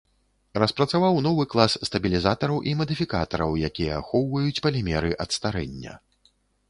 Распрацаваў 0.61 1.17
новы 1.25 1.43
клас 1.51 1.75
стабілізатараў 1.89 2.63
і 2.71 2.75
мадыфікатараў, 2.79 3.51
якія 3.69 4.01
ахоўваюць 4.01 4.61
палімеры 4.67 5.11
ад 5.27 5.37
старэння. 5.39 5.93